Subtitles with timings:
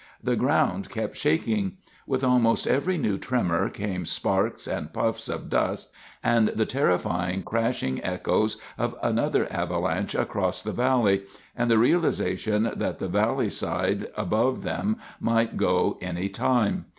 [0.23, 1.77] The ground kept shaking.
[2.07, 5.91] With almost every new tremor came sparks and puffs of dust,
[6.23, 11.21] and the terrifying, crashing echoes of another avalanche across the valley,
[11.55, 16.85] and the realization that the valley side above them might go any time.